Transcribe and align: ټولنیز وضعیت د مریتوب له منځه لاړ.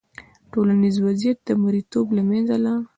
ټولنیز 0.51 0.95
وضعیت 1.05 1.37
د 1.47 1.49
مریتوب 1.61 2.07
له 2.17 2.23
منځه 2.29 2.55
لاړ. 2.63 2.81